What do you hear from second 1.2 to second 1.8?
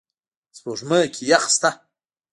یخ شته